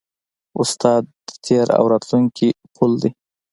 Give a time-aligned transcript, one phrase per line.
[0.61, 3.11] استاد د تېر او راتلونکي پل دی.